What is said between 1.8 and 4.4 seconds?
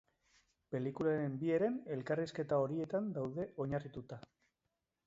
elkarrizketa horietan daude oinarrituta.